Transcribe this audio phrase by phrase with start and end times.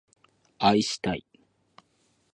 [0.57, 1.23] 愛したい